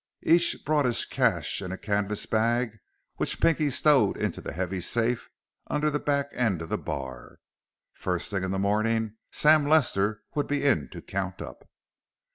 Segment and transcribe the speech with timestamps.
[0.23, 2.79] Each brought his cash in a canvas bag,
[3.17, 5.29] which Pinky stowed into the heavy safe
[5.67, 7.37] under the back end of the bar.
[7.93, 11.69] First thing in the morning, Sam Lester would be in to count up.